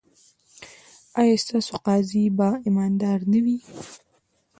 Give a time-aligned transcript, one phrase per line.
[1.19, 3.57] ایا ستاسو قاضي به ایماندار نه وي؟